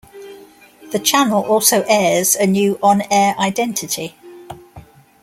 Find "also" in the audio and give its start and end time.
1.43-1.83